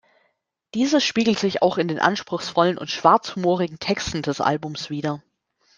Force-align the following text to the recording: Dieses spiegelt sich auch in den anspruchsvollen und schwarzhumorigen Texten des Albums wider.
Dieses 0.73 1.03
spiegelt 1.03 1.37
sich 1.37 1.61
auch 1.61 1.77
in 1.77 1.87
den 1.87 1.99
anspruchsvollen 1.99 2.79
und 2.79 2.89
schwarzhumorigen 2.89 3.77
Texten 3.77 4.23
des 4.23 4.41
Albums 4.41 4.89
wider. 4.89 5.21